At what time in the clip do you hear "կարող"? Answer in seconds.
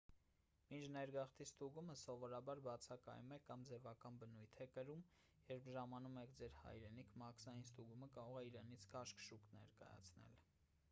8.17-8.41